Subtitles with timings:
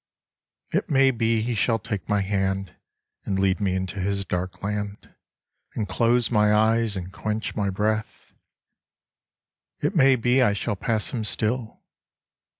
[0.71, 2.75] It may be he shall take my hand
[3.23, 5.13] And lead me into his dark land
[5.75, 8.33] And close my eyes and quench my breath
[9.79, 11.81] It may be I shall pass him still.